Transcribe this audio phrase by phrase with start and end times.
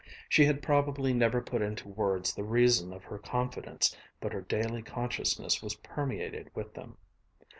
[0.27, 4.81] She had probably never put into words the reasons of her confidence, but her daily
[4.81, 6.97] consciousness was permeated with them.